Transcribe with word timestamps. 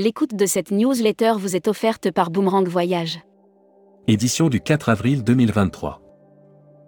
L'écoute 0.00 0.36
de 0.36 0.46
cette 0.46 0.70
newsletter 0.70 1.32
vous 1.38 1.56
est 1.56 1.66
offerte 1.66 2.12
par 2.12 2.30
Boomerang 2.30 2.68
Voyage. 2.68 3.18
Édition 4.06 4.48
du 4.48 4.60
4 4.60 4.90
avril 4.90 5.24
2023. 5.24 6.00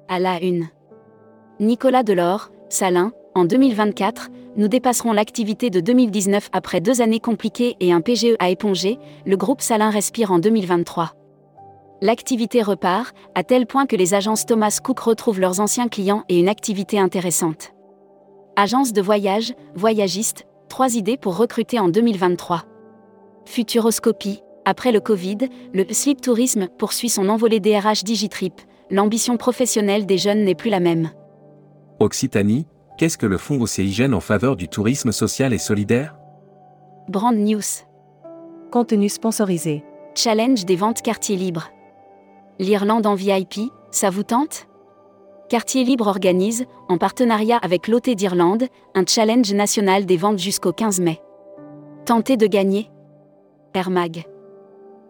À 0.06 0.20
la 0.20 0.40
une. 0.40 0.68
Nicolas 1.58 2.04
Delors, 2.04 2.52
Salin, 2.68 3.10
en 3.34 3.44
2024, 3.46 4.28
nous 4.56 4.68
dépasserons 4.68 5.12
l'activité 5.12 5.70
de 5.70 5.80
2019 5.80 6.50
après 6.52 6.80
deux 6.80 7.02
années 7.02 7.18
compliquées 7.18 7.74
et 7.80 7.92
un 7.92 8.00
PGE 8.00 8.36
à 8.38 8.48
éponger, 8.48 9.00
le 9.26 9.36
groupe 9.36 9.60
Salin 9.60 9.90
respire 9.90 10.30
en 10.30 10.38
2023. 10.38 11.12
L'activité 12.02 12.62
repart, 12.62 13.12
à 13.34 13.42
tel 13.42 13.66
point 13.66 13.86
que 13.86 13.96
les 13.96 14.14
agences 14.14 14.46
Thomas 14.46 14.78
Cook 14.80 15.00
retrouvent 15.00 15.40
leurs 15.40 15.58
anciens 15.58 15.88
clients 15.88 16.22
et 16.28 16.38
une 16.38 16.48
activité 16.48 17.00
intéressante. 17.00 17.72
Agence 18.54 18.92
de 18.92 19.02
voyage, 19.02 19.52
voyagistes, 19.74 20.46
trois 20.68 20.94
idées 20.94 21.16
pour 21.16 21.36
recruter 21.36 21.80
en 21.80 21.88
2023. 21.88 22.66
Futuroscopie, 23.44 24.42
après 24.64 24.92
le 24.92 25.00
Covid, 25.00 25.38
le 25.72 25.84
sleep 25.92 26.20
tourisme 26.20 26.68
poursuit 26.78 27.08
son 27.08 27.28
envolée 27.28 27.60
DRH 27.60 28.04
Digitrip, 28.04 28.60
l'ambition 28.90 29.36
professionnelle 29.36 30.06
des 30.06 30.18
jeunes 30.18 30.44
n'est 30.44 30.54
plus 30.54 30.70
la 30.70 30.80
même. 30.80 31.10
Occitanie, 31.98 32.66
qu'est-ce 32.98 33.18
que 33.18 33.26
le 33.26 33.38
fonds 33.38 33.60
Océigène 33.60 34.14
en 34.14 34.20
faveur 34.20 34.56
du 34.56 34.68
tourisme 34.68 35.12
social 35.12 35.52
et 35.52 35.58
solidaire? 35.58 36.16
Brand 37.08 37.34
News. 37.34 37.60
Contenu 38.70 39.08
sponsorisé. 39.08 39.82
Challenge 40.14 40.64
des 40.64 40.76
ventes 40.76 41.02
quartier 41.02 41.36
libre. 41.36 41.70
L'Irlande 42.58 43.06
en 43.06 43.14
VIP, 43.14 43.72
ça 43.90 44.10
vous 44.10 44.22
tente? 44.22 44.66
Quartier 45.48 45.82
Libre 45.82 46.06
organise, 46.06 46.64
en 46.88 46.96
partenariat 46.96 47.56
avec 47.56 47.88
l'OT 47.88 48.10
d'Irlande, 48.10 48.68
un 48.94 49.04
challenge 49.04 49.52
national 49.52 50.06
des 50.06 50.16
ventes 50.16 50.38
jusqu'au 50.38 50.72
15 50.72 51.00
mai. 51.00 51.20
Tentez 52.06 52.36
de 52.36 52.46
gagner 52.46 52.88
Air 53.72 53.90
Mag. 53.90 54.24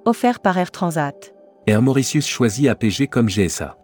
Offert 0.04 0.40
par 0.40 0.58
Air 0.58 0.70
Transat. 0.70 1.32
Air 1.66 1.80
Mauritius 1.80 2.26
choisit 2.26 2.68
APG 2.68 3.08
comme 3.08 3.26
GSA. 3.26 3.78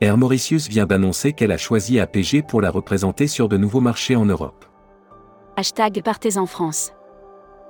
Air 0.00 0.16
Mauritius 0.16 0.68
vient 0.68 0.86
d'annoncer 0.86 1.32
qu'elle 1.32 1.50
a 1.50 1.56
choisi 1.56 1.98
APG 1.98 2.46
pour 2.46 2.60
la 2.60 2.70
représenter 2.70 3.26
sur 3.26 3.48
de 3.48 3.56
nouveaux 3.56 3.80
marchés 3.80 4.14
en 4.14 4.24
Europe. 4.24 4.64
Hashtag 5.56 6.02
Partez 6.04 6.38
en 6.38 6.46
France. 6.46 6.92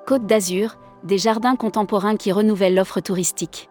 Côte 0.07 0.27
d'Azur, 0.27 0.77
des 1.05 1.17
jardins 1.17 1.57
contemporains 1.57 2.17
qui 2.17 2.33
renouvellent 2.33 2.75
l'offre 2.75 3.01
touristique. 3.01 3.71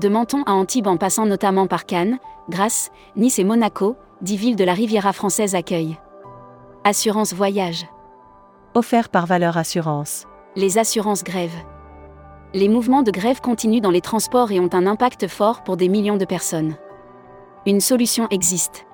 De 0.00 0.08
Menton 0.08 0.42
à 0.46 0.52
Antibes 0.52 0.88
en 0.88 0.96
passant 0.96 1.26
notamment 1.26 1.68
par 1.68 1.86
Cannes, 1.86 2.18
Grasse, 2.48 2.90
Nice 3.14 3.38
et 3.38 3.44
Monaco, 3.44 3.96
dix 4.22 4.36
villes 4.36 4.56
de 4.56 4.64
la 4.64 4.74
Riviera 4.74 5.12
française 5.12 5.54
accueillent. 5.54 5.98
Assurance 6.82 7.32
voyage. 7.32 7.86
Offert 8.74 9.08
par 9.08 9.26
Valeur 9.26 9.56
Assurance. 9.56 10.26
Les 10.56 10.78
assurances 10.78 11.22
grèvent. 11.22 11.62
Les 12.54 12.68
mouvements 12.68 13.04
de 13.04 13.12
grève 13.12 13.40
continuent 13.40 13.80
dans 13.80 13.92
les 13.92 14.00
transports 14.00 14.50
et 14.50 14.58
ont 14.58 14.70
un 14.72 14.84
impact 14.84 15.28
fort 15.28 15.62
pour 15.62 15.76
des 15.76 15.88
millions 15.88 16.16
de 16.16 16.24
personnes. 16.24 16.74
Une 17.66 17.80
solution 17.80 18.26
existe. 18.30 18.84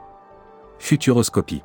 Futuroscopie. 0.78 1.62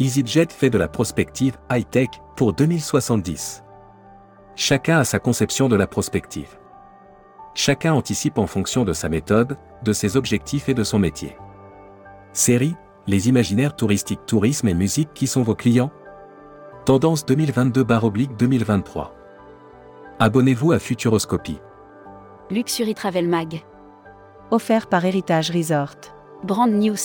EasyJet 0.00 0.48
fait 0.50 0.70
de 0.70 0.78
la 0.78 0.88
prospective 0.88 1.56
high-tech 1.70 2.08
pour 2.34 2.52
2070. 2.54 3.62
Chacun 4.56 4.98
a 4.98 5.04
sa 5.04 5.20
conception 5.20 5.68
de 5.68 5.76
la 5.76 5.86
prospective. 5.86 6.58
Chacun 7.54 7.92
anticipe 7.92 8.38
en 8.38 8.48
fonction 8.48 8.84
de 8.84 8.92
sa 8.92 9.08
méthode, 9.08 9.56
de 9.84 9.92
ses 9.92 10.16
objectifs 10.16 10.68
et 10.68 10.74
de 10.74 10.82
son 10.82 10.98
métier. 10.98 11.36
Série, 12.32 12.74
les 13.06 13.28
imaginaires 13.28 13.76
touristiques 13.76 14.26
tourisme 14.26 14.66
et 14.66 14.74
musique 14.74 15.14
qui 15.14 15.28
sont 15.28 15.42
vos 15.42 15.54
clients 15.54 15.92
Tendance 16.88 17.22
2022-2023. 17.26 19.10
Abonnez-vous 20.20 20.72
à 20.72 20.78
Futuroscopie. 20.78 21.58
Luxury 22.50 22.94
Travel 22.94 23.28
Mag. 23.28 23.62
Offert 24.50 24.86
par 24.86 25.04
Héritage 25.04 25.50
Resort. 25.50 25.96
Brand 26.44 26.72
News. 26.72 26.96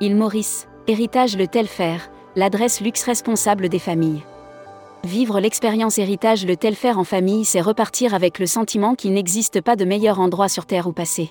Il 0.00 0.16
Maurice, 0.16 0.66
Héritage 0.88 1.36
Le 1.36 1.46
Telfer, 1.46 1.98
l'adresse 2.34 2.80
luxe 2.80 3.04
responsable 3.04 3.68
des 3.68 3.78
familles. 3.78 4.24
Vivre 5.04 5.38
l'expérience 5.38 5.98
héritage 5.98 6.44
Le 6.44 6.56
Telfer 6.56 6.94
en 6.94 7.04
famille, 7.04 7.44
c'est 7.44 7.60
repartir 7.60 8.14
avec 8.14 8.40
le 8.40 8.46
sentiment 8.46 8.96
qu'il 8.96 9.14
n'existe 9.14 9.60
pas 9.60 9.76
de 9.76 9.84
meilleur 9.84 10.18
endroit 10.18 10.48
sur 10.48 10.66
Terre 10.66 10.88
où 10.88 10.92
passer. 10.92 11.30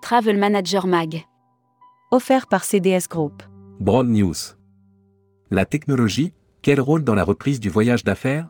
Travel 0.00 0.38
Manager 0.38 0.86
Mag. 0.86 1.26
Offert 2.10 2.46
par 2.46 2.64
CDS 2.64 3.06
Group. 3.10 3.42
Broad 3.80 4.08
News. 4.08 4.56
La 5.50 5.66
technologie, 5.66 6.32
quel 6.64 6.80
rôle 6.80 7.04
dans 7.04 7.14
la 7.14 7.24
reprise 7.24 7.60
du 7.60 7.68
voyage 7.68 8.04
d'affaires? 8.04 8.48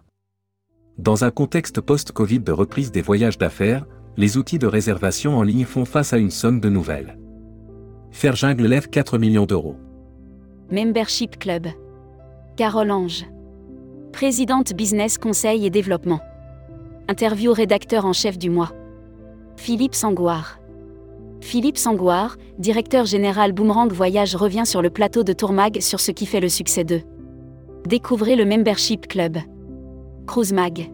Dans 0.99 1.25
un 1.25 1.33
contexte 1.33 1.81
post-Covid 1.81 2.39
de 2.39 2.53
reprise 2.53 2.93
des 2.93 3.03
voyages 3.03 3.39
d'affaires, 3.39 3.87
les 4.17 4.37
outils 4.37 4.61
de 4.61 4.69
réservation 4.69 5.37
en 5.37 5.43
ligne 5.43 5.65
font 5.65 5.85
face 5.85 6.13
à 6.13 6.19
une 6.19 6.31
somme 6.31 6.61
de 6.61 6.69
nouvelles. 6.69 7.19
Jungle 8.13 8.69
lève 8.69 8.89
4 8.89 9.19
millions 9.19 9.47
d'euros. 9.47 9.75
Membership 10.71 11.41
Club. 11.41 11.67
Carole 12.57 12.93
Ange. 12.93 13.27
Présidente 14.13 14.75
Business 14.75 15.19
Conseil 15.19 15.67
et 15.67 15.71
Développement. 15.71 16.21
Interview 17.09 17.53
rédacteur 17.53 18.07
en 18.07 18.13
chef 18.13 18.39
du 18.39 18.49
mois. 18.49 18.71
Philippe 19.57 19.97
Sangoire. 19.97 20.61
Philippe 21.41 21.79
Sangoire, 21.79 22.37
directeur 22.61 23.07
général 23.07 23.51
Boomerang 23.51 23.91
Voyage 23.91 24.37
revient 24.37 24.67
sur 24.67 24.83
le 24.83 24.91
plateau 24.91 25.25
de 25.25 25.33
Tourmag 25.33 25.81
sur 25.81 25.99
ce 25.99 26.13
qui 26.13 26.27
fait 26.27 26.39
le 26.39 26.49
succès 26.49 26.85
d'eux. 26.85 27.03
Découvrez 27.87 28.35
le 28.35 28.47
Membership 28.47 29.07
Club. 29.09 29.37
Cruise 30.27 30.55
Mag. 30.55 30.91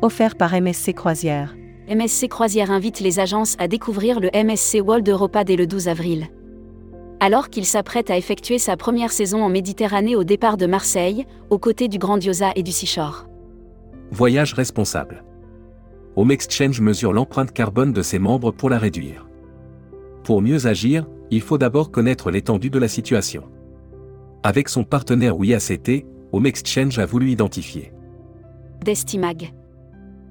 Offert 0.00 0.36
par 0.36 0.58
MSC 0.58 0.94
Croisière. 0.94 1.54
MSC 1.86 2.28
Croisière 2.28 2.70
invite 2.70 3.00
les 3.00 3.20
agences 3.20 3.56
à 3.58 3.68
découvrir 3.68 4.18
le 4.18 4.30
MSC 4.32 4.80
World 4.82 5.06
Europa 5.06 5.44
dès 5.44 5.56
le 5.56 5.66
12 5.66 5.86
avril. 5.88 6.28
Alors 7.20 7.50
qu'il 7.50 7.66
s'apprête 7.66 8.08
à 8.08 8.16
effectuer 8.16 8.56
sa 8.56 8.78
première 8.78 9.12
saison 9.12 9.42
en 9.42 9.50
Méditerranée 9.50 10.16
au 10.16 10.24
départ 10.24 10.56
de 10.56 10.64
Marseille, 10.64 11.26
aux 11.50 11.58
côtés 11.58 11.88
du 11.88 11.98
Grandiosa 11.98 12.52
et 12.56 12.62
du 12.62 12.72
Seashore. 12.72 13.26
Voyage 14.10 14.54
responsable. 14.54 15.24
Home 16.16 16.30
Exchange 16.30 16.80
mesure 16.80 17.12
l'empreinte 17.12 17.52
carbone 17.52 17.92
de 17.92 18.00
ses 18.00 18.18
membres 18.18 18.50
pour 18.50 18.70
la 18.70 18.78
réduire. 18.78 19.28
Pour 20.24 20.40
mieux 20.40 20.66
agir, 20.66 21.06
il 21.30 21.42
faut 21.42 21.58
d'abord 21.58 21.90
connaître 21.90 22.30
l'étendue 22.30 22.70
de 22.70 22.78
la 22.78 22.88
situation. 22.88 23.44
Avec 24.44 24.68
son 24.68 24.84
partenaire 24.84 25.36
WIACT, 25.36 26.06
Home 26.30 26.46
Exchange 26.46 26.98
a 27.00 27.06
voulu 27.06 27.30
identifier. 27.30 27.92
Destimag. 28.84 29.52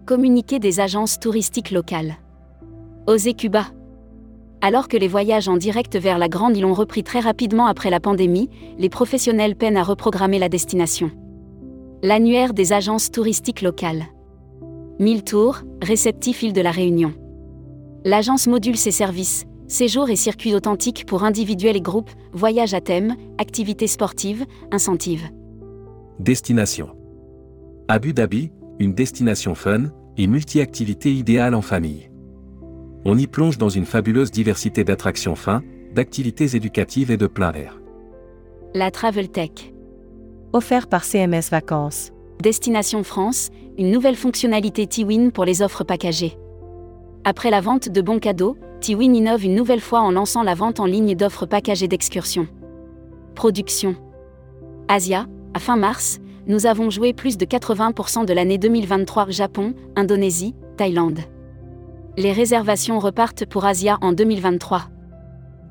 Communiqué 0.05 0.59
des 0.59 0.79
agences 0.79 1.19
touristiques 1.19 1.71
locales. 1.71 2.15
Osez 3.05 3.33
Cuba. 3.33 3.65
Alors 4.61 4.87
que 4.87 4.95
les 4.95 5.09
voyages 5.09 5.49
en 5.49 5.57
direct 5.57 5.97
vers 5.97 6.17
la 6.17 6.29
Grande 6.29 6.55
Île 6.55 6.65
ont 6.65 6.73
repris 6.73 7.03
très 7.03 7.19
rapidement 7.19 7.67
après 7.67 7.89
la 7.89 7.99
pandémie, 7.99 8.49
les 8.77 8.89
professionnels 8.89 9.57
peinent 9.57 9.77
à 9.77 9.83
reprogrammer 9.83 10.39
la 10.39 10.47
destination. 10.47 11.11
L'annuaire 12.01 12.53
des 12.53 12.71
agences 12.71 13.11
touristiques 13.11 13.61
locales. 13.61 14.05
1000 14.99 15.25
tours, 15.25 15.59
réceptif 15.81 16.43
île 16.43 16.53
de 16.53 16.61
la 16.61 16.71
Réunion. 16.71 17.13
L'agence 18.05 18.47
module 18.47 18.77
ses 18.77 18.91
services, 18.91 19.45
séjours 19.67 20.09
et 20.09 20.15
circuits 20.15 20.55
authentiques 20.55 21.05
pour 21.05 21.23
individuels 21.23 21.75
et 21.75 21.81
groupes, 21.81 22.11
voyages 22.31 22.73
à 22.73 22.81
thème, 22.81 23.15
activités 23.37 23.87
sportives, 23.87 24.45
incentives. 24.71 25.29
Destination. 26.19 26.89
Abu 27.87 28.13
Dhabi, 28.13 28.51
une 28.79 28.93
destination 28.93 29.55
fun 29.55 29.91
et 30.17 30.27
multi-activité 30.27 31.13
idéale 31.13 31.53
en 31.53 31.61
famille. 31.61 32.09
On 33.05 33.17
y 33.17 33.27
plonge 33.27 33.57
dans 33.57 33.69
une 33.69 33.85
fabuleuse 33.85 34.31
diversité 34.31 34.83
d'attractions 34.83 35.35
fins, 35.35 35.61
d'activités 35.93 36.55
éducatives 36.55 37.11
et 37.11 37.17
de 37.17 37.27
plein 37.27 37.53
air. 37.53 37.79
La 38.73 38.91
Travel 38.91 39.29
Tech. 39.29 39.73
Offert 40.53 40.87
par 40.87 41.03
CMS 41.03 41.49
Vacances. 41.51 42.11
Destination 42.41 43.03
France, 43.03 43.49
une 43.77 43.91
nouvelle 43.91 44.15
fonctionnalité 44.15 44.87
T-Win 44.87 45.31
pour 45.31 45.45
les 45.45 45.61
offres 45.61 45.83
packagées. 45.83 46.37
Après 47.23 47.49
la 47.49 47.61
vente 47.61 47.89
de 47.89 48.01
bons 48.01 48.19
cadeaux, 48.19 48.57
T-Win 48.81 49.15
innove 49.15 49.43
une 49.43 49.55
nouvelle 49.55 49.81
fois 49.81 50.01
en 50.01 50.11
lançant 50.11 50.43
la 50.43 50.53
vente 50.53 50.79
en 50.79 50.85
ligne 50.85 51.15
d'offres 51.15 51.45
packagées 51.45 51.87
d'excursions. 51.87 52.47
Production. 53.35 53.95
Asia, 54.87 55.25
à 55.53 55.59
fin 55.59 55.75
mars, 55.75 56.19
nous 56.45 56.65
avons 56.65 56.89
joué 56.89 57.13
plus 57.13 57.37
de 57.37 57.45
80% 57.45 58.25
de 58.25 58.33
l'année 58.33 58.57
2023 58.57 59.29
Japon, 59.29 59.73
Indonésie, 59.95 60.55
Thaïlande. 60.77 61.19
Les 62.15 62.31
réservations 62.31 62.99
repartent 62.99 63.45
pour 63.45 63.65
Asia 63.65 63.97
en 64.01 64.13
2023. 64.13 64.83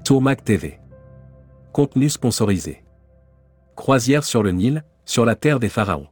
Tourmac 0.05 0.45
TV. 0.45 0.79
Contenu 1.73 2.09
sponsorisé. 2.11 2.85
Croisière 3.75 4.25
sur 4.25 4.43
le 4.43 4.53
Nil, 4.53 4.85
sur 5.05 5.25
la 5.25 5.35
terre 5.35 5.61
des 5.61 5.69
pharaons. 5.69 6.09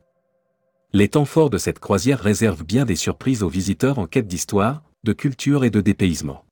Les 0.93 1.09
temps 1.09 1.25
forts 1.25 1.51
de 1.51 1.59
cette 1.59 1.81
croisière 1.81 2.21
réservent 2.21 2.65
bien 2.65 2.85
des 2.85 2.97
surprises 2.97 3.43
aux 3.43 3.49
visiteurs 3.49 3.99
en 3.99 4.07
quête 4.07 4.29
d'histoire, 4.29 4.83
de 5.03 5.13
culture 5.13 5.65
et 5.65 5.71
de 5.71 5.81
dépaysement. 5.81 6.45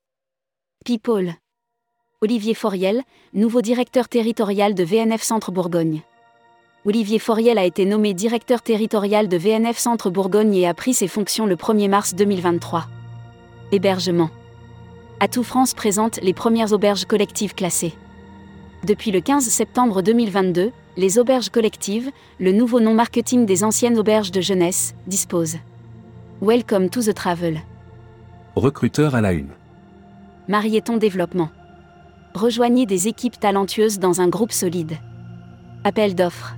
People. 0.85 1.35
Olivier 2.23 2.55
Foriel, 2.55 3.03
nouveau 3.35 3.63
directeur 3.63 4.09
territorial 4.09 4.75
de 4.75 4.83
VNF 4.83 5.23
Centre 5.23 5.53
Bourgogne. 5.53 6.03
Olivier 6.85 7.21
Foriel 7.21 7.59
a 7.59 7.65
été 7.65 7.85
nommé 7.85 8.15
directeur 8.15 8.63
territorial 8.63 9.29
de 9.29 9.37
VNF 9.37 9.79
Centre 9.79 10.11
Bourgogne 10.11 10.55
et 10.55 10.67
a 10.67 10.75
pris 10.75 10.95
ses 10.95 11.07
fonctions 11.07 11.47
le 11.47 11.55
1er 11.55 11.89
mars 11.89 12.15
2023. 12.15 12.87
Hébergement. 13.71 14.31
Atout 15.21 15.45
France 15.45 15.73
présente 15.73 16.21
les 16.21 16.35
premières 16.35 16.73
auberges 16.73 17.05
collectives 17.05 17.55
classées. 17.55 17.95
Depuis 18.85 19.13
le 19.13 19.21
15 19.21 19.45
septembre 19.45 20.03
2022, 20.03 20.73
les 20.97 21.19
auberges 21.19 21.51
collectives, 21.51 22.11
le 22.41 22.51
nouveau 22.51 22.81
nom 22.81 22.95
marketing 22.95 23.47
des 23.47 23.63
anciennes 23.63 23.99
auberges 23.99 24.33
de 24.33 24.41
jeunesse, 24.41 24.97
disposent. 25.07 25.59
Welcome 26.41 26.91
to 26.91 27.03
the 27.03 27.15
travel. 27.15 27.61
Recruteur 28.57 29.15
à 29.15 29.21
la 29.21 29.33
une. 29.33 29.51
Marieton 30.49 30.97
Développement. 30.97 31.51
Rejoignez 32.35 32.85
des 32.85 33.07
équipes 33.07 33.39
talentueuses 33.39 34.01
dans 34.01 34.21
un 34.21 34.27
groupe 34.27 34.51
solide. 34.51 34.97
Appel 35.85 36.17
d'offres. 36.17 36.57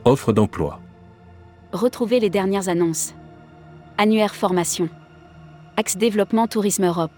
Offre 0.03 0.33
d'emploi. 0.33 0.81
Retrouvez 1.71 2.19
les 2.19 2.29
dernières 2.29 2.67
annonces. 2.67 3.13
Annuaire 3.97 4.35
formation. 4.35 4.89
Axe 5.77 5.95
développement 5.95 6.47
Tourisme 6.47 6.83
Europe. 6.85 7.17